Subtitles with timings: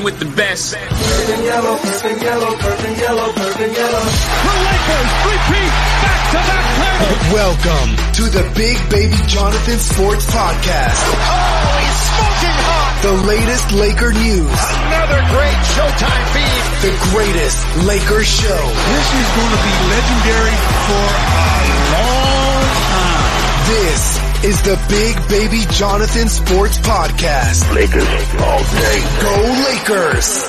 [0.00, 0.72] with the best.
[0.72, 4.04] Purple yellow, purple yellow, purple yellow, purple yellow.
[4.08, 7.20] The Lakers repeat back-to-back titles.
[7.28, 10.96] Welcome to the Big Baby Jonathan Sports Podcast.
[10.96, 13.04] Oh, he's smoking hot.
[13.04, 14.60] The latest Laker news.
[14.80, 16.88] Another great Showtime feed.
[16.88, 18.64] The greatest Laker show.
[18.64, 20.56] This is going to be legendary
[20.88, 23.44] for a long time.
[23.68, 27.72] This is the Big Baby Jonathan Sports Podcast.
[27.72, 28.02] Lakers
[28.40, 28.98] all day.
[29.22, 29.34] Go
[29.68, 30.48] Lakers!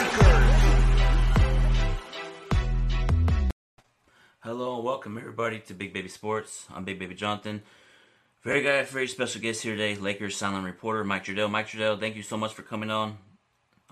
[4.39, 6.65] Hello and welcome everybody to Big Baby Sports.
[6.73, 7.61] I'm Big Baby Jonathan.
[8.41, 11.51] Very got a very special guest here today, Lakers sideline reporter Mike Trudell.
[11.51, 13.19] Mike Trudell, thank you so much for coming on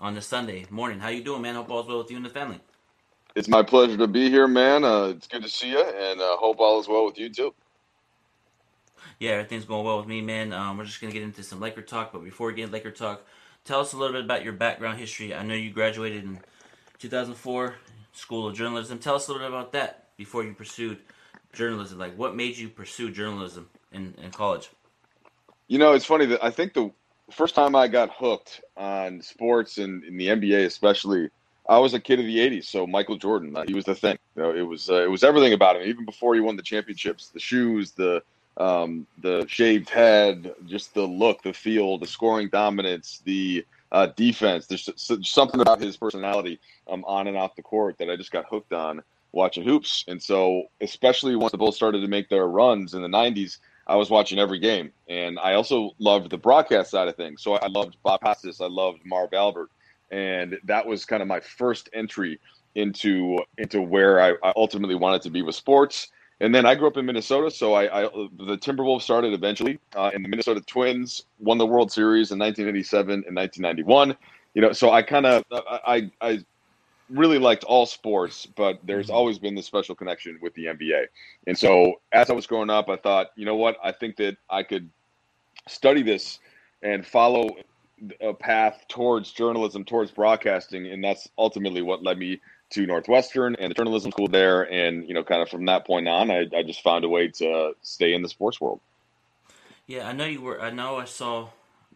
[0.00, 0.98] on this Sunday morning.
[0.98, 1.54] How you doing, man?
[1.54, 2.58] Hope all's well with you and the family.
[3.36, 4.82] It's my pleasure to be here, man.
[4.82, 7.54] Uh, it's good to see you, and uh, hope all is well with you too.
[9.22, 10.52] Yeah, everything's going well with me, man.
[10.52, 12.90] Um, we're just gonna get into some Laker talk, but before we get into Laker
[12.90, 13.24] talk,
[13.64, 15.32] tell us a little bit about your background history.
[15.32, 16.40] I know you graduated in
[16.98, 17.76] 2004,
[18.14, 18.98] School of Journalism.
[18.98, 20.98] Tell us a little bit about that before you pursued
[21.52, 22.00] journalism.
[22.00, 24.70] Like, what made you pursue journalism in, in college?
[25.68, 26.90] You know, it's funny that I think the
[27.30, 31.30] first time I got hooked on sports and in the NBA, especially,
[31.68, 32.64] I was a kid of the '80s.
[32.64, 34.18] So Michael Jordan, he was the thing.
[34.34, 35.82] You know, it was uh, it was everything about him.
[35.82, 38.20] Even before he won the championships, the shoes, the
[38.56, 44.66] um, the shaved head, just the look, the feel, the scoring dominance, the uh, defense.
[44.66, 44.88] There's
[45.22, 48.72] something about his personality um, on and off the court that I just got hooked
[48.72, 50.04] on watching hoops.
[50.08, 53.96] And so, especially once the Bulls started to make their runs in the 90s, I
[53.96, 54.92] was watching every game.
[55.08, 57.42] And I also loved the broadcast side of things.
[57.42, 59.70] So I loved Bob Costas, I loved Marv Albert.
[60.10, 62.38] And that was kind of my first entry
[62.74, 66.08] into into where I, I ultimately wanted to be with sports
[66.40, 70.10] and then I grew up in Minnesota, so I, I the Timberwolves started eventually, uh,
[70.12, 74.16] and the Minnesota Twins won the World Series in 1987 and 1991.
[74.54, 76.44] You know, so I kind of I I
[77.12, 81.06] really liked all sports, but there's always been this special connection with the NBA.
[81.46, 84.36] And so as I was growing up, I thought, you know what, I think that
[84.48, 84.88] I could
[85.68, 86.40] study this
[86.82, 87.50] and follow
[88.20, 92.40] a path towards journalism, towards broadcasting, and that's ultimately what led me
[92.72, 94.62] to Northwestern and the journalism school there.
[94.62, 97.28] And, you know, kind of from that point on, I, I just found a way
[97.28, 98.80] to stay in the sports world.
[99.86, 100.60] Yeah, I know you were.
[100.60, 101.48] I know I saw.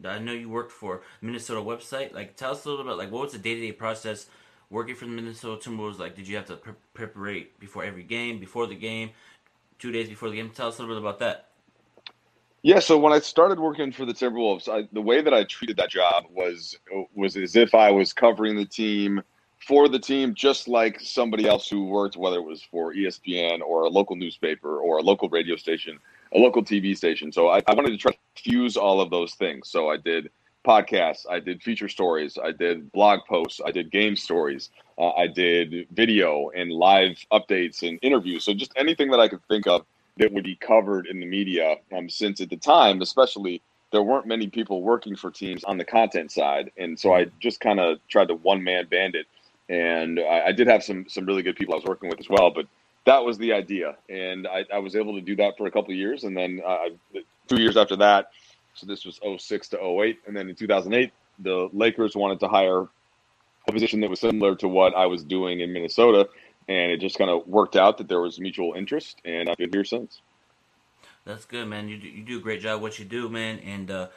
[0.05, 2.13] I know you worked for Minnesota website.
[2.13, 2.97] Like, tell us a little bit.
[2.97, 4.27] Like, what was the day to day process
[4.69, 5.97] working for the Minnesota Timberwolves?
[5.97, 9.11] Like, did you have to pre- prepare before every game, before the game,
[9.79, 10.49] two days before the game?
[10.51, 11.45] Tell us a little bit about that.
[12.63, 15.77] Yeah, so when I started working for the Timberwolves, I, the way that I treated
[15.77, 16.77] that job was
[17.15, 19.21] was as if I was covering the team
[19.67, 23.83] for the team, just like somebody else who worked, whether it was for ESPN or
[23.83, 25.99] a local newspaper or a local radio station,
[26.33, 27.33] a local TV station.
[27.33, 29.69] So I, I wanted to try to fuse all of those things.
[29.69, 30.31] So I did
[30.65, 35.27] podcasts, I did feature stories, I did blog posts, I did game stories, uh, I
[35.27, 38.45] did video and live updates and interviews.
[38.45, 39.85] So just anything that I could think of
[40.15, 41.75] that would be covered in the media.
[41.95, 43.61] Um, since at the time, especially,
[43.91, 47.59] there weren't many people working for teams on the content side, and so I just
[47.59, 49.27] kind of tried to one man band it
[49.69, 52.29] and I, I, did have some some really good people I was working with as
[52.29, 52.51] well.
[52.51, 52.67] But
[53.05, 55.93] that was the idea, and I, I was able to do that for a couple
[55.93, 56.89] years, and then uh,
[57.47, 58.31] two years after that,
[58.73, 62.87] so this was 06 to 08, and then in 2008, the Lakers wanted to hire
[63.67, 66.29] a position that was similar to what I was doing in Minnesota,
[66.67, 69.71] and it just kind of worked out that there was mutual interest, and I've been
[69.71, 70.21] here since.
[71.25, 71.89] That's good, man.
[71.89, 74.07] You do, you do a great job what you do, man, and uh,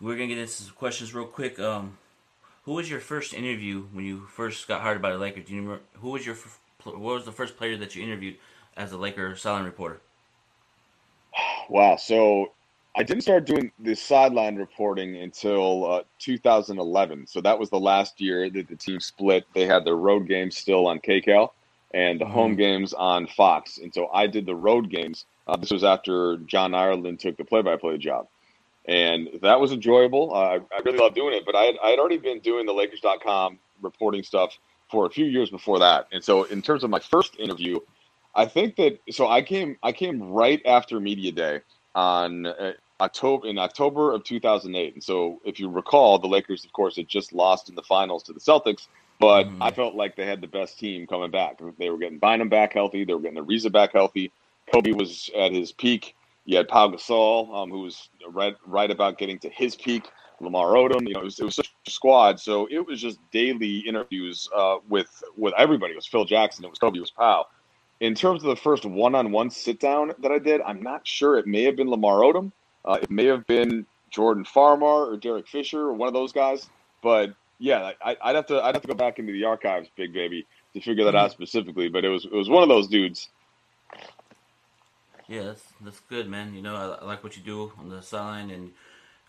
[0.00, 1.58] we're gonna get into some questions real quick.
[1.58, 1.98] Um,
[2.66, 5.46] who was your first interview when you first got hired by the Lakers?
[5.46, 6.36] Do you remember who was your
[6.82, 8.36] what was the first player that you interviewed
[8.76, 10.00] as a Laker sideline reporter?
[11.68, 12.52] Wow, so
[12.94, 17.26] I didn't start doing the sideline reporting until uh, 2011.
[17.26, 19.46] So that was the last year that the team split.
[19.52, 21.50] They had their road games still on KCAL
[21.92, 22.34] and the mm-hmm.
[22.34, 23.78] home games on Fox.
[23.78, 25.26] And so I did the road games.
[25.48, 28.28] Uh, this was after John Ireland took the play-by-play job
[28.86, 30.32] and that was enjoyable.
[30.34, 32.72] Uh, I really loved doing it, but I had, I had already been doing the
[32.72, 34.56] Lakers.com reporting stuff
[34.90, 36.06] for a few years before that.
[36.12, 37.80] And so, in terms of my first interview,
[38.34, 41.60] I think that so I came I came right after media day
[41.94, 44.94] on uh, October in October of 2008.
[44.94, 48.22] And so, if you recall, the Lakers, of course, had just lost in the finals
[48.24, 48.86] to the Celtics.
[49.18, 49.62] But mm-hmm.
[49.62, 51.58] I felt like they had the best team coming back.
[51.78, 53.04] They were getting Bynum back healthy.
[53.04, 54.30] They were getting Ariza back healthy.
[54.70, 56.15] Kobe was at his peak.
[56.46, 60.08] You had Pau Gasol, um, who was right right about getting to his peak.
[60.40, 62.38] Lamar Odom, you know, it was, it was such a squad.
[62.38, 65.92] So it was just daily interviews uh, with with everybody.
[65.92, 67.46] It was Phil Jackson, it was Kobe, it was Pau.
[68.00, 71.38] In terms of the first one-on-one sit-down that I did, I'm not sure.
[71.38, 72.52] It may have been Lamar Odom.
[72.84, 76.68] Uh, it may have been Jordan Farmar or Derek Fisher or one of those guys.
[77.02, 80.12] But yeah, I, I'd have to I'd have to go back into the archives, big
[80.12, 81.20] baby, to figure that Mhm.
[81.20, 81.88] out specifically.
[81.88, 83.30] But it was it was one of those dudes.
[85.28, 86.54] Yeah, that's that's good, man.
[86.54, 88.72] You know, I, I like what you do on the sideline and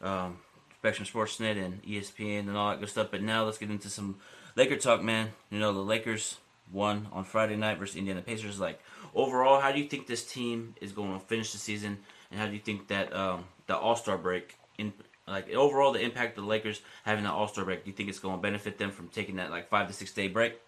[0.01, 0.38] um,
[0.79, 3.07] Spectrum Sportsnet and ESPN and all that good stuff.
[3.09, 4.17] But now let's get into some
[4.55, 5.29] Laker talk, man.
[5.49, 6.38] You know, the Lakers
[6.71, 8.59] won on Friday night versus Indiana Pacers.
[8.59, 8.79] Like
[9.15, 11.99] overall, how do you think this team is going to finish the season,
[12.31, 14.94] and how do you think that um, the All Star break in
[15.27, 17.83] like overall the impact of the Lakers having the All Star break?
[17.83, 20.13] Do you think it's going to benefit them from taking that like five to six
[20.13, 20.59] day break?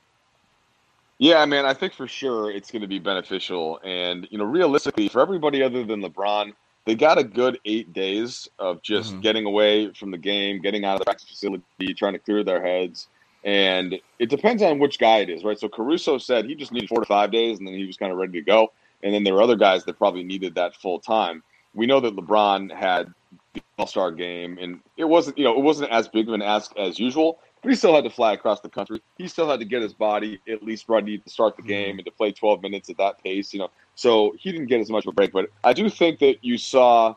[1.19, 3.79] Yeah, man, I think for sure it's going to be beneficial.
[3.83, 6.53] And, you know, realistically, for everybody other than LeBron,
[6.85, 9.21] they got a good eight days of just Mhm.
[9.21, 12.63] getting away from the game, getting out of the practice facility, trying to clear their
[12.63, 13.09] heads.
[13.43, 15.59] And it depends on which guy it is, right?
[15.59, 18.11] So Caruso said he just needed four to five days and then he was kind
[18.11, 18.71] of ready to go.
[19.03, 21.43] And then there were other guys that probably needed that full time.
[21.73, 23.13] We know that LeBron had
[23.53, 26.41] the All Star game, and it wasn't, you know, it wasn't as big of an
[26.41, 29.01] ask as usual, but he still had to fly across the country.
[29.17, 31.69] He still had to get his body at least ready to start the mm-hmm.
[31.69, 33.69] game and to play 12 minutes at that pace, you know.
[33.95, 36.57] So he didn't get as much of a break, but I do think that you
[36.57, 37.15] saw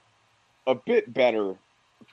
[0.67, 1.55] a bit better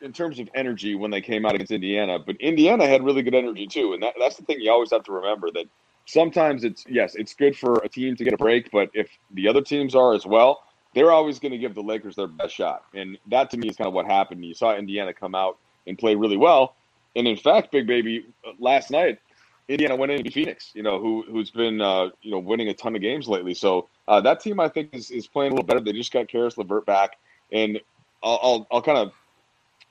[0.01, 2.19] in terms of energy when they came out against Indiana.
[2.19, 5.03] But Indiana had really good energy too, and that, that's the thing you always have
[5.03, 5.65] to remember that
[6.05, 9.47] sometimes it's yes, it's good for a team to get a break, but if the
[9.47, 12.83] other teams are as well, they're always going to give the Lakers their best shot,
[12.93, 14.43] and that to me is kind of what happened.
[14.43, 16.75] You saw Indiana come out and play really well,
[17.19, 18.25] and in fact, Big Baby,
[18.59, 19.19] last night
[19.69, 22.69] Indiana went in and beat Phoenix, you know, who who's been uh, you know winning
[22.69, 23.53] a ton of games lately.
[23.53, 25.79] So uh, that team, I think, is, is playing a little better.
[25.79, 27.17] They just got Caris LeVert back,
[27.51, 27.79] and
[28.23, 29.11] I'll I'll, I'll kind of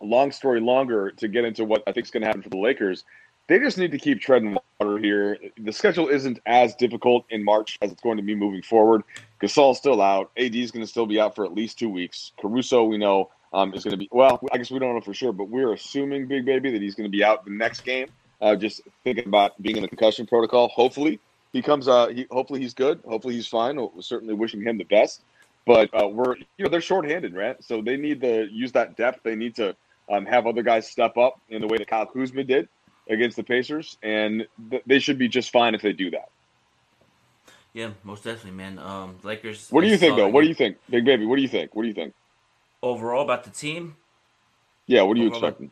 [0.01, 2.59] long story longer to get into what I think is going to happen for the
[2.59, 3.05] Lakers.
[3.47, 5.39] They just need to keep treading water here.
[5.59, 9.03] The schedule isn't as difficult in March as it's going to be moving forward.
[9.41, 10.31] Gasol's still out.
[10.37, 12.33] AD is going to still be out for at least two weeks.
[12.41, 14.41] Caruso, we know, um, is going to be well.
[14.53, 17.11] I guess we don't know for sure, but we're assuming, Big Baby, that he's going
[17.11, 18.09] to be out the next game.
[18.41, 20.69] Uh, just thinking about being in the concussion protocol.
[20.69, 21.19] Hopefully,
[21.53, 21.89] he comes.
[21.89, 23.00] Uh, he, hopefully he's good.
[23.06, 23.77] Hopefully he's fine.
[23.77, 25.23] We're certainly wishing him the best.
[25.67, 27.62] But uh, we're you know they're shorthanded, right?
[27.62, 29.23] So they need to use that depth.
[29.23, 29.77] They need to
[30.11, 32.69] um, have other guys step up in the way that Kyle Kuzma did
[33.11, 36.31] against the Pacers, and th- they should be just fine if they do that.
[37.75, 38.79] Yeah, most definitely, man.
[38.79, 39.69] Um, Lakers.
[39.71, 40.29] What do you think, though?
[40.29, 41.27] What do you think, Big Baby?
[41.27, 41.75] What do you think?
[41.75, 42.15] What do you think?
[42.83, 43.97] Overall about the team?
[44.87, 45.71] Yeah, what are you Overall, expecting?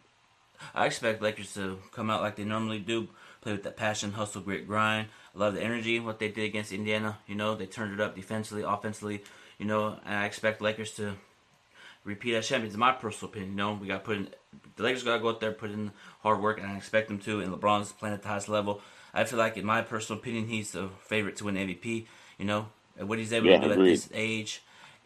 [0.75, 3.09] I expect Lakers to come out like they normally do,
[3.43, 5.09] play with that passion, hustle, grit, grind.
[5.35, 7.19] I love the energy, what they did against Indiana.
[7.27, 9.25] You know, they turned it up defensively, offensively.
[9.59, 11.15] You know, and I expect Lakers to
[12.05, 12.75] repeat as champions.
[12.75, 14.29] In my personal opinion, you know, we got put in
[14.77, 15.93] the Lakers got to go out there, put in
[16.23, 17.41] hard work, and I expect them to.
[17.41, 18.81] And LeBron's playing at the highest level.
[19.15, 22.07] I feel like, in my personal opinion, he's the favorite to win MVP.
[22.39, 22.69] You know,
[22.99, 24.63] and what he's able Yeah, to do at this age,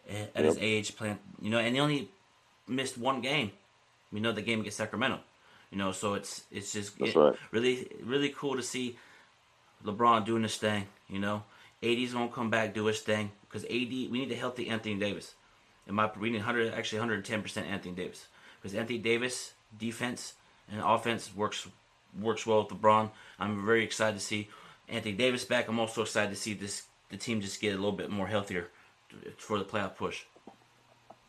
[0.09, 1.19] at his age, playing.
[1.41, 2.09] You know, and he only
[2.67, 3.51] missed one game.
[4.11, 5.19] We know the game against Sacramento.
[5.71, 7.33] You know, so it's it's just it- right.
[7.51, 8.97] really really cool to see
[9.85, 10.87] LeBron doing his thing.
[11.09, 11.43] You know,
[11.81, 15.33] AD's gonna come back do his thing because AD we need a healthy Anthony Davis.
[15.87, 18.27] And my we need hundred actually hundred and ten percent Anthony Davis
[18.61, 20.33] because Anthony Davis defense
[20.69, 21.67] and offense works
[22.19, 23.09] works well with LeBron.
[23.39, 24.49] I'm very excited to see
[24.89, 25.69] Anthony Davis back.
[25.69, 28.67] I'm also excited to see this the team just get a little bit more healthier
[29.37, 30.23] for the playoff push.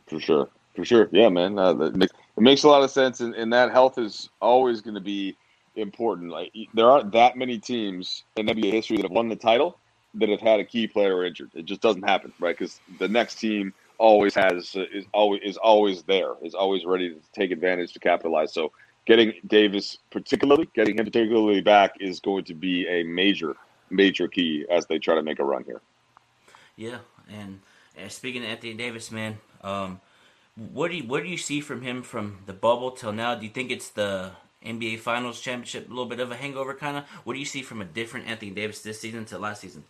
[0.06, 1.08] For sure, for sure.
[1.12, 4.30] Yeah, man, uh, that it makes a lot of sense, and, and that health is
[4.40, 5.36] always going to be
[5.76, 6.30] important.
[6.30, 9.78] Like there aren't that many teams in NBA history that have won the title
[10.14, 11.50] that have had a key player injured.
[11.54, 12.56] It just doesn't happen, right?
[12.56, 17.10] Because the next team always has uh, is always is always there, is always ready
[17.10, 18.52] to take advantage to capitalize.
[18.52, 18.72] So
[19.06, 23.56] getting Davis, particularly getting him particularly back, is going to be a major
[23.90, 25.80] major key as they try to make a run here.
[26.76, 26.98] Yeah,
[27.30, 27.60] and,
[27.96, 30.00] and speaking of Anthony Davis, man, um,
[30.56, 33.34] what do you what do you see from him from the bubble till now?
[33.34, 34.32] Do you think it's the
[34.64, 37.04] NBA Finals championship, a little bit of a hangover, kind of?
[37.24, 39.84] What do you see from a different Anthony Davis this season to last season?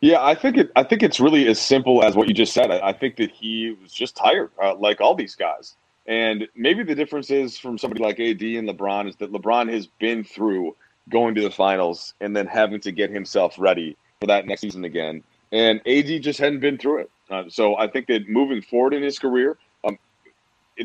[0.00, 0.70] Yeah, I think it.
[0.76, 2.70] I think it's really as simple as what you just said.
[2.70, 5.76] I, I think that he was just tired, uh, like all these guys.
[6.06, 9.86] And maybe the difference is from somebody like AD and LeBron is that LeBron has
[9.86, 10.76] been through
[11.08, 14.84] going to the finals and then having to get himself ready for that next season
[14.84, 15.22] again.
[15.52, 17.10] And AD just hadn't been through it.
[17.30, 19.96] Uh, so I think that moving forward in his career, um,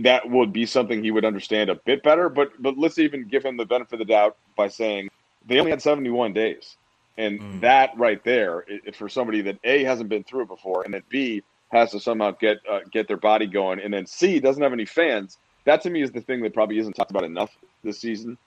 [0.04, 2.30] that would be something he would understand a bit better.
[2.30, 5.10] But but let's even give him the benefit of the doubt by saying
[5.46, 6.78] they only had 71 days.
[7.18, 7.62] And Mm.
[7.62, 8.66] that right there,
[8.96, 12.32] for somebody that A hasn't been through it before, and that B has to somehow
[12.32, 15.38] get uh, get their body going, and then C doesn't have any fans.
[15.66, 17.52] That to me is the thing that probably isn't talked about enough
[17.84, 18.38] this season.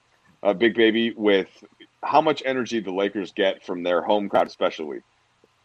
[0.43, 1.49] Uh, Big Baby, with
[2.05, 5.01] how much energy the Lakers get from their home crowd, especially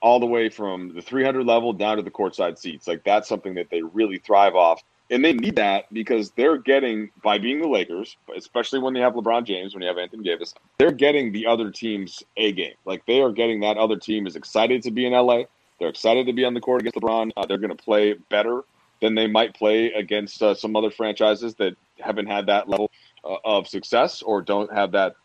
[0.02, 2.88] all the way from the 300 level down to the courtside seats.
[2.88, 4.82] Like that's something that they really thrive off.
[5.12, 9.14] And they need that because they're getting, by being the Lakers, especially when they have
[9.14, 12.76] LeBron James, when you have Anthony Davis, they're getting the other team's A game.
[12.86, 15.44] Like they are getting that other team is excited to be in LA.
[15.80, 17.32] They're excited to be on the court against LeBron.
[17.36, 18.64] Uh, they're going to play better
[19.02, 22.92] than they might play against uh, some other franchises that haven't had that level
[23.24, 25.16] uh, of success or don't have that,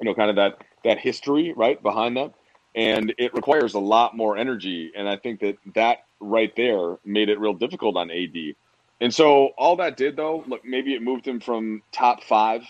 [0.00, 2.32] you know, kind of that that history right behind them.
[2.74, 4.92] And it requires a lot more energy.
[4.96, 8.54] And I think that that right there made it real difficult on AD.
[9.00, 12.62] And so all that did though, look, maybe it moved him from top five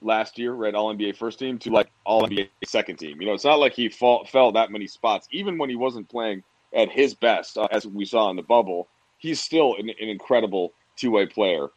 [0.00, 3.20] last year, right, All NBA first team to like All NBA second team.
[3.20, 6.08] You know, it's not like he fall, fell that many spots, even when he wasn't
[6.08, 6.42] playing
[6.74, 8.88] at his best, uh, as we saw in the bubble.
[9.16, 11.68] He's still an, an incredible two way player.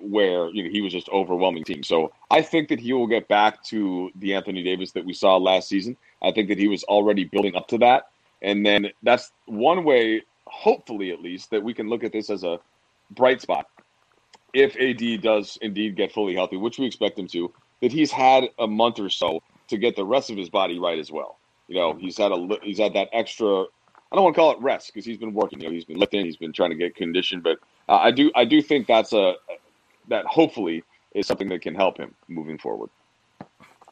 [0.00, 1.82] Where you know he was just overwhelming team.
[1.82, 5.36] So I think that he will get back to the Anthony Davis that we saw
[5.36, 5.96] last season.
[6.22, 8.10] I think that he was already building up to that,
[8.42, 12.44] and then that's one way, hopefully at least, that we can look at this as
[12.44, 12.58] a
[13.10, 13.66] bright spot
[14.52, 18.44] if AD does indeed get fully healthy, which we expect him to, that he's had
[18.58, 21.38] a month or so to get the rest of his body right as well.
[21.68, 23.62] You know, he's had a he's had that extra.
[24.12, 25.60] I don't want to call it rest because he's been working.
[25.60, 28.32] You know, he's been lifting, he's been trying to get conditioned, but uh, I do
[28.34, 29.34] I do think that's a
[30.10, 32.90] that hopefully is something that can help him moving forward.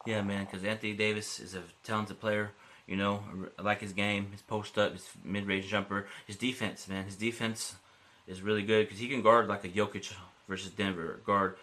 [0.06, 2.52] Yeah, man, because Anthony Davis is a talented player.
[2.86, 3.22] You know,
[3.58, 7.04] I like his game, his post up, his mid range jumper, his defense, man.
[7.04, 7.74] His defense
[8.26, 10.12] is really good because he can guard like a Jokic
[10.48, 11.56] versus Denver, guard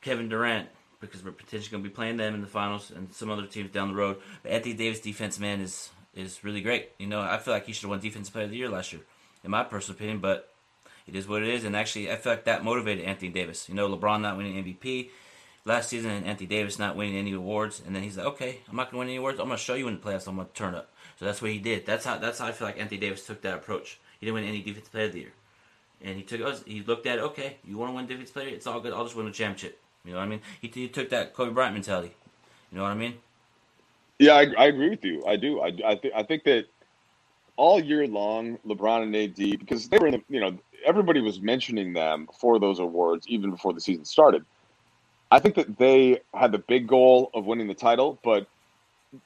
[0.00, 0.68] Kevin Durant
[1.00, 3.70] because we're potentially going to be playing them in the finals and some other teams
[3.70, 4.18] down the road.
[4.42, 6.90] But Anthony Davis defense, man, is is really great.
[6.98, 8.92] You know, I feel like he should have won Defensive Player of the Year last
[8.92, 9.02] year,
[9.44, 10.18] in my personal opinion.
[10.18, 10.51] But
[11.06, 13.68] it is what it is, and actually, I feel like that motivated Anthony Davis.
[13.68, 15.10] You know, LeBron not winning MVP
[15.64, 18.76] last season, and Anthony Davis not winning any awards, and then he's like, okay, I'm
[18.76, 19.40] not going to win any awards.
[19.40, 20.26] I'm going to show you in the playoffs.
[20.28, 20.90] I'm going to turn up.
[21.18, 21.86] So that's what he did.
[21.86, 23.98] That's how that's how I feel like Anthony Davis took that approach.
[24.20, 25.32] He didn't win any Defensive Player of the Year,
[26.02, 26.62] and he took us.
[26.66, 28.48] He looked at, okay, you want to win Defensive Player?
[28.48, 28.92] It's all good.
[28.92, 29.78] I'll just win a championship.
[30.04, 30.40] You know what I mean?
[30.60, 32.12] He, he took that Kobe Bryant mentality.
[32.70, 33.14] You know what I mean?
[34.18, 35.24] Yeah, I, I agree with you.
[35.26, 35.60] I do.
[35.60, 36.66] I I, th- I think that
[37.56, 41.40] all year long, LeBron and AD, because they were in the, you know, everybody was
[41.40, 44.44] mentioning them for those awards even before the season started.
[45.30, 48.46] I think that they had the big goal of winning the title, but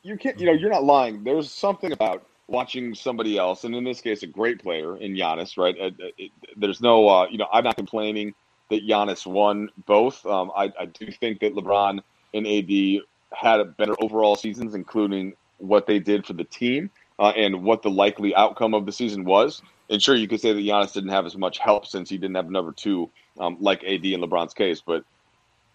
[0.03, 1.25] you can't, you know, you're not lying.
[1.25, 5.59] There's something about watching somebody else, and in this case, a great player in Giannis,
[5.59, 5.77] right?
[5.77, 8.35] It, it, there's no, uh, you know, I'm not complaining
[8.71, 10.25] that Giannis won both.
[10.27, 12.01] Um, I, I do think that LeBron
[12.35, 17.33] and AD had a better overall seasons, including what they did for the team uh,
[17.37, 19.63] and what the likely outcome of the season was.
[19.89, 22.37] And sure, you could say that Giannis didn't have as much help since he didn't
[22.37, 24.83] have number two, um, like AD in LeBron's case.
[24.85, 25.05] But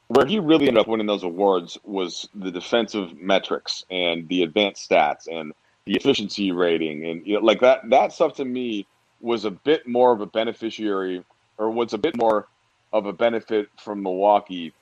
[0.07, 4.89] where he really ended up winning those awards was the defensive metrics and the advanced
[4.89, 5.53] stats and
[5.85, 7.89] the efficiency rating and you know, like that.
[7.89, 8.85] That stuff to me
[9.21, 11.23] was a bit more of a beneficiary,
[11.57, 12.47] or was a bit more
[12.91, 14.73] of a benefit from Milwaukee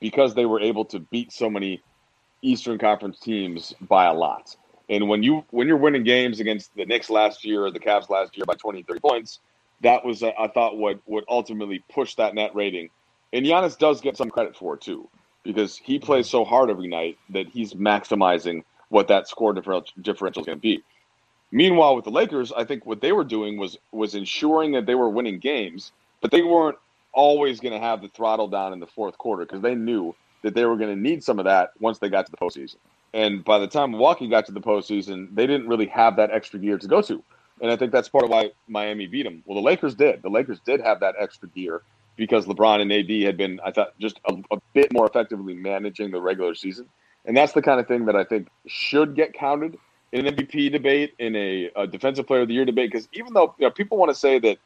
[0.00, 1.80] because they were able to beat so many
[2.42, 4.54] Eastern Conference teams by a lot.
[4.88, 8.08] And when you when you're winning games against the Knicks last year or the Cavs
[8.08, 9.40] last year by 20, 30 points,
[9.82, 12.90] that was uh, I thought what would ultimately push that net rating.
[13.32, 15.08] And Giannis does get some credit for it too,
[15.42, 20.46] because he plays so hard every night that he's maximizing what that score differential is
[20.46, 20.82] going to be.
[21.50, 24.94] Meanwhile, with the Lakers, I think what they were doing was was ensuring that they
[24.94, 26.78] were winning games, but they weren't
[27.12, 30.54] always going to have the throttle down in the fourth quarter because they knew that
[30.54, 32.76] they were going to need some of that once they got to the postseason.
[33.16, 36.58] And by the time Milwaukee got to the postseason, they didn't really have that extra
[36.58, 37.22] gear to go to.
[37.62, 39.42] And I think that's part of why Miami beat them.
[39.46, 40.20] Well, the Lakers did.
[40.20, 41.80] The Lakers did have that extra gear
[42.16, 46.10] because LeBron and AD had been, I thought, just a, a bit more effectively managing
[46.10, 46.90] the regular season.
[47.24, 49.78] And that's the kind of thing that I think should get counted
[50.12, 52.92] in an MVP debate, in a, a Defensive Player of the Year debate.
[52.92, 54.58] Because even though you know, people want to say that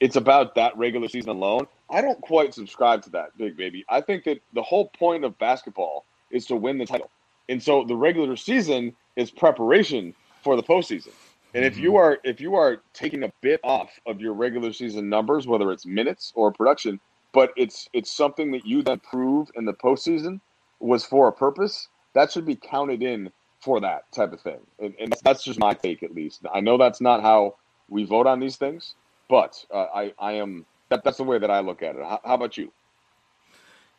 [0.00, 3.84] it's about that regular season alone, I don't quite subscribe to that, big baby.
[3.86, 7.10] I think that the whole point of basketball is to win the title.
[7.52, 11.12] And so the regular season is preparation for the postseason.
[11.54, 15.10] And if you are if you are taking a bit off of your regular season
[15.10, 16.98] numbers, whether it's minutes or production,
[17.34, 20.40] but it's it's something that you then prove in the postseason
[20.80, 23.30] was for a purpose, that should be counted in
[23.60, 24.60] for that type of thing.
[24.78, 26.46] And, and that's just my take, at least.
[26.54, 27.56] I know that's not how
[27.90, 28.94] we vote on these things,
[29.28, 32.02] but uh, I I am that, that's the way that I look at it.
[32.02, 32.72] How, how about you?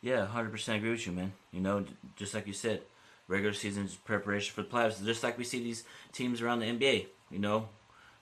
[0.02, 1.32] Yeah, hundred percent agree with you, man.
[1.52, 1.84] You know,
[2.16, 2.82] just like you said,
[3.28, 5.04] regular season preparation for the playoffs.
[5.04, 7.06] Just like we see these teams around the NBA.
[7.30, 7.68] You know,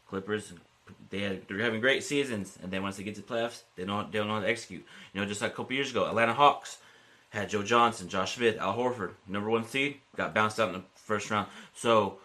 [0.09, 0.53] Clippers.
[1.11, 3.85] They had, they're having great seasons, and then once they get to the playoffs, they
[3.85, 4.85] don't they don't know how to execute.
[5.13, 6.79] You know, just like a couple years ago, Atlanta Hawks
[7.31, 10.83] had Joe Johnson, Josh Smith, Al Horford, number one seed, got bounced out in the
[10.95, 11.49] first round.
[11.75, 12.19] So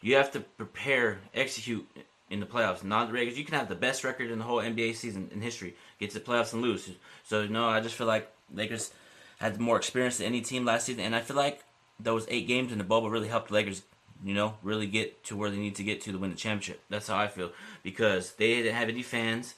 [0.00, 1.86] you have to prepare, execute
[2.30, 3.38] in the playoffs, not the regulars.
[3.38, 6.18] You can have the best record in the whole NBA season in history, get to
[6.18, 6.90] the playoffs and lose.
[7.24, 8.92] So no, I just feel like Lakers
[9.38, 11.63] had more experience than any team last season, and I feel like
[12.00, 13.82] those eight games in the bubble really helped the Lakers.
[14.24, 16.80] You know, really get to where they need to get to to win the championship.
[16.88, 19.54] That's how I feel because they didn't have any fans.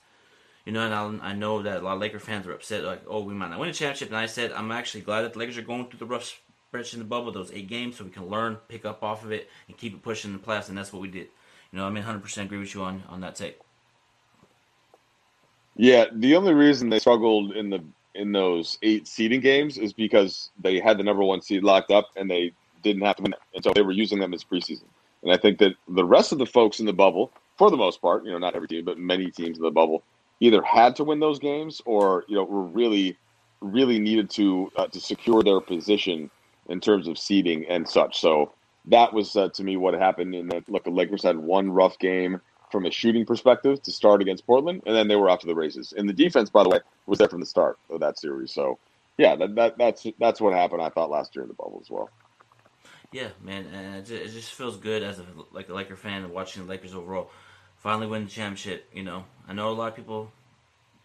[0.65, 3.03] You know, and I, I know that a lot of Laker fans were upset, like,
[3.07, 4.09] oh, we might not win a championship.
[4.09, 6.93] And I said, I'm actually glad that the Lakers are going through the rough stretch
[6.93, 9.49] in the bubble, those eight games, so we can learn, pick up off of it,
[9.69, 10.69] and keep it pushing the playoffs.
[10.69, 11.29] And that's what we did.
[11.71, 13.61] You know, I mean, 100% agree with you on, on that take.
[15.77, 17.85] Yeah, the only reason they struggled in the
[18.17, 22.11] in those eight seeding games is because they had the number one seed locked up
[22.17, 23.39] and they didn't have to win it.
[23.55, 24.85] And so they were using them as preseason.
[25.23, 28.01] And I think that the rest of the folks in the bubble, for the most
[28.01, 30.03] part, you know, not every team, but many teams in the bubble,
[30.41, 33.17] either had to win those games or you know were really,
[33.61, 36.31] really needed to uh, to secure their position
[36.69, 38.21] in terms of seeding and such.
[38.21, 38.53] So
[38.87, 40.35] that was uh, to me what happened.
[40.35, 44.21] In that, look, the Lakers had one rough game from a shooting perspective to start
[44.21, 45.95] against Portland, and then they were off to the races.
[45.97, 48.53] And the defense, by the way, was there from the start of that series.
[48.53, 48.79] So
[49.19, 50.83] yeah, that, that that's that's what happened.
[50.83, 52.11] I thought last year in the bubble as well.
[53.13, 56.69] Yeah, man, and it just, feels good as a like a Laker fan watching the
[56.69, 57.31] Lakers overall
[57.79, 58.89] finally win the championship.
[58.93, 60.33] You know, I know a lot of people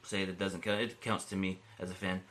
[0.04, 0.82] say it doesn't count.
[0.82, 2.22] It counts to me as a fan.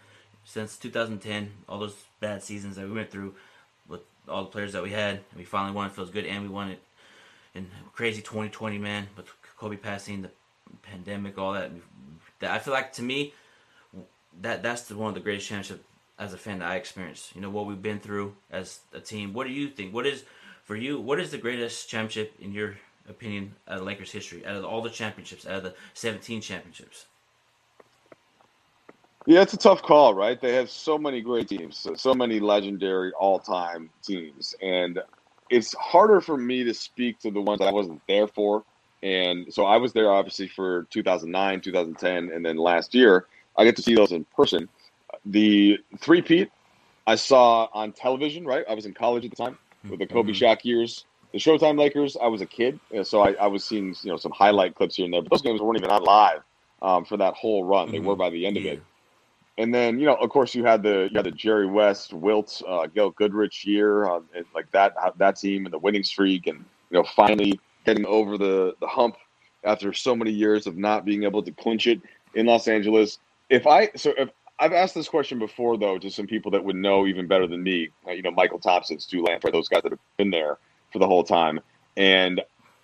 [0.45, 3.35] Since 2010, all those bad seasons that we went through
[3.87, 5.87] with all the players that we had, we finally won.
[5.87, 6.81] It feels good, and we won it
[7.55, 9.09] in crazy 2020, man.
[9.17, 9.27] With
[9.57, 10.31] Kobe passing, the
[10.83, 11.71] pandemic, all that.
[12.41, 13.35] That I feel like to me,
[14.41, 15.85] that that's the, one of the greatest championships
[16.19, 17.35] as a fan that I experienced.
[17.35, 19.33] You know what we've been through as a team.
[19.33, 19.93] What do you think?
[19.93, 20.25] What is
[20.65, 21.01] for you?
[21.01, 22.77] What is the greatest championship in your
[23.09, 24.45] opinion out of Lakers history?
[24.47, 27.07] Out of all the championships, out of the 17 championships.
[29.27, 30.41] Yeah, it's a tough call, right?
[30.41, 34.99] They have so many great teams, so, so many legendary all-time teams, and
[35.51, 38.65] it's harder for me to speak to the ones that I wasn't there for.
[39.03, 43.27] And so I was there obviously for 2009, 2010, and then last year
[43.59, 44.71] I get to see those in person.
[45.27, 46.49] The three-peat
[47.07, 48.65] I saw on television, right?
[48.71, 49.59] I was in college at the time
[49.91, 50.35] with the Kobe Mm-hmm.
[50.35, 51.07] Shaq years.
[51.35, 54.33] The Showtime Lakers, I was a kid, so I, I was seeing you know some
[54.33, 55.23] highlight clips here and there.
[55.23, 56.43] But those games weren't even on live
[56.83, 57.93] um, for that whole run.
[57.93, 58.01] They Mhm.
[58.01, 58.73] were by the end of Yeah.
[58.73, 58.85] it.
[59.61, 62.63] And then you know, of course, you had the you had the Jerry West, Wilt,
[62.67, 66.97] uh, Goodrich year, uh, and like that that team and the winning streak, and you
[66.97, 69.17] know, finally getting over the the hump
[69.65, 72.01] after so many years of not being able to clinch it
[72.35, 73.19] in Los Angeles.
[73.51, 76.77] If I so if I've asked this question before though to some people that would
[76.77, 79.99] know even better than me, uh, you know, Mychal Thompson, Stu those guys that have
[80.17, 80.57] been there
[80.91, 81.61] for the whole time,
[81.99, 82.41] and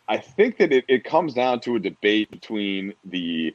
[0.09, 3.55] I think that it, it comes down to a debate between the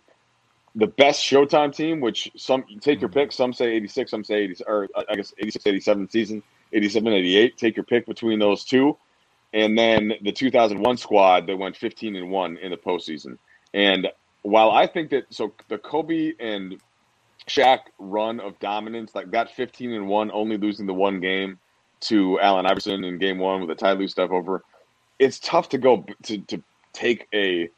[0.75, 3.31] the best Showtime team, which some take your pick.
[3.31, 7.57] Some say 86, some say 80, or uh, I guess 86, 87 season, 87, 88.
[7.57, 8.97] Take your pick between those two.
[9.53, 13.37] And then the 2001 squad that went 15 and 1 in the postseason.
[13.73, 14.07] And
[14.43, 16.79] while I think that, so the Kobe and
[17.47, 21.59] Shaq run of dominance, like that 15 and 1, only losing the one game
[22.01, 24.63] to Allen Iverson in game one with a Ty Lue stuff over,
[25.19, 27.69] it's tough to go to, to take a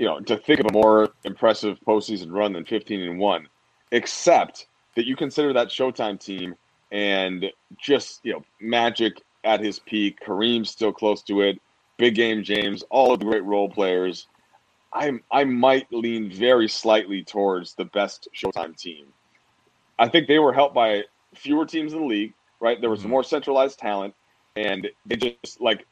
[0.00, 3.46] you know, to think of a more impressive postseason run than 15 and 1,
[3.92, 6.54] except that you consider that Showtime team
[6.90, 7.44] and
[7.78, 11.58] just, you know, Magic at his peak, Kareem still close to it,
[11.98, 14.26] Big Game James, all of the great role players.
[14.90, 19.12] I I might lean very slightly towards the best Showtime team.
[19.98, 21.02] I think they were helped by
[21.34, 22.80] fewer teams in the league, right?
[22.80, 23.10] There was Mhm.
[23.10, 24.14] more centralized talent,
[24.56, 25.86] and they just like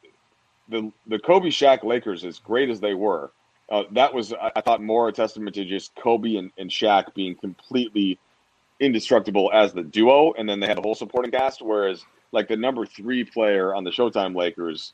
[0.67, 3.31] the the Kobe Shaq Lakers, as great as they were,
[3.69, 7.35] uh, that was I thought more a testament to just Kobe and, and Shaq being
[7.35, 8.19] completely
[8.79, 11.61] indestructible as the duo, and then they had the whole supporting cast.
[11.61, 14.93] Whereas like the number three player on the Showtime Lakers,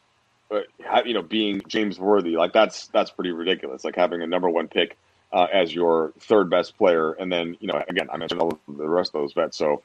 [0.51, 0.61] uh,
[1.05, 3.83] you know, being James Worthy, like that's that's pretty ridiculous.
[3.83, 4.97] Like having a number one pick
[5.31, 8.87] uh, as your third best player, and then you know, again, I mentioned all the
[8.89, 9.57] rest of those vets.
[9.57, 9.83] So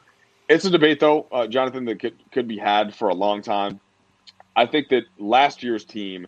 [0.48, 3.80] it's a debate, though, uh, Jonathan, that could could be had for a long time.
[4.56, 6.26] I think that last year's team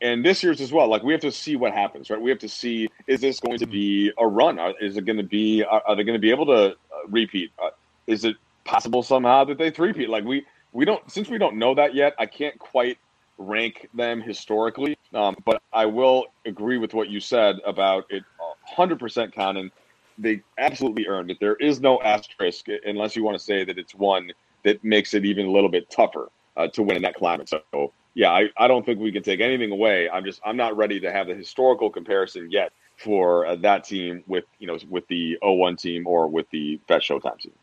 [0.00, 0.88] and this year's as well.
[0.88, 2.20] Like we have to see what happens, right?
[2.20, 4.58] We have to see is this going to be a run?
[4.80, 5.64] Is it going to be?
[5.64, 6.74] Are, are they going to be able to uh,
[7.08, 7.52] repeat?
[7.62, 7.70] Uh,
[8.06, 10.08] is it possible somehow that they three-peat?
[10.08, 12.14] Like we we don't since we don't know that yet.
[12.18, 12.98] I can't quite
[13.38, 18.24] rank them historically, um, but I will agree with what you said about it.
[18.62, 19.70] Hundred percent counting.
[20.18, 21.38] They absolutely earned it.
[21.40, 24.32] There is no asterisk unless you want to say that it's one
[24.64, 27.48] that makes it even a little bit tougher uh, to win in that climate.
[27.48, 30.10] So yeah, I, I don't think we can take anything away.
[30.10, 34.24] I'm just I'm not ready to have the historical comparison yet for uh, that team
[34.28, 37.54] with you know with the 01 team or with the best Showtime team.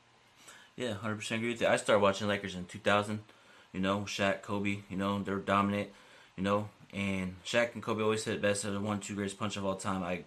[0.75, 1.67] Yeah, hundred percent agree with you.
[1.67, 3.19] I started watching Lakers in two thousand.
[3.73, 4.79] You know, Shaq, Kobe.
[4.89, 5.89] You know, they're dominant.
[6.37, 8.63] You know, And Shaq and Kobe always said best.
[8.63, 10.03] They're the one, two greatest punch of all time.
[10.03, 10.23] I,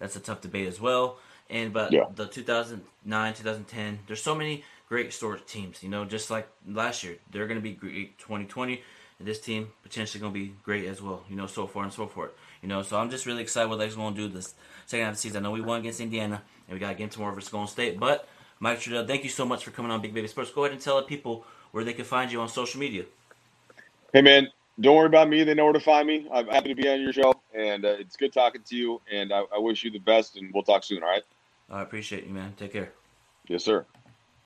[0.00, 1.18] that's a tough debate as well.
[1.50, 2.06] And but Yeah.
[2.14, 5.82] the 2009, 2010, there's so many great historic teams.
[5.82, 8.18] You know, just like last year, they're going to be great.
[8.18, 8.82] 2020,
[9.22, 11.22] and this team potentially going to be great as well.
[11.30, 12.32] You know, so far and so forth.
[12.60, 14.54] You know, so I'm just really excited what they're going to do this
[14.86, 15.44] second half of the season.
[15.44, 18.00] I know we won against Indiana, and we got a game tomorrow versus Golden State.
[18.00, 20.50] But Mike Trudell, thank you so much for coming on Big Baby Sports.
[20.50, 23.04] Go ahead and tell the people where they can find you on social media.
[24.12, 24.48] Hey, man,
[24.80, 25.44] don't worry about me.
[25.44, 26.26] They know where to find me.
[26.32, 29.00] I'm happy to be on your show, and uh, it's good talking to you.
[29.10, 31.02] And I, I wish you the best, and we'll talk soon.
[31.02, 31.22] All right?
[31.70, 32.54] I appreciate you, man.
[32.56, 32.92] Take care.
[33.48, 33.86] Yes, sir.